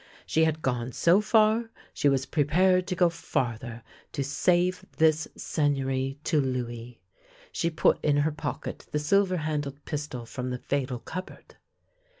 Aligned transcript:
She 0.25 0.45
had 0.45 0.63
gone 0.63 0.93
so 0.93 1.21
far, 1.21 1.69
she 1.93 2.09
was 2.09 2.25
prepared 2.25 2.87
to 2.87 2.95
go 2.95 3.07
farther 3.07 3.83
to 4.13 4.23
save 4.23 4.83
this 4.97 5.27
Seigneury 5.37 6.17
to 6.23 6.41
Louis. 6.41 6.99
She 7.51 7.69
put 7.69 8.03
in 8.03 8.17
her 8.17 8.31
pocket 8.31 8.87
the 8.91 8.97
silver 8.97 9.37
handled 9.37 9.85
pistol 9.85 10.25
from 10.25 10.49
the 10.49 10.57
fatal 10.57 10.97
cupboard. 10.97 11.55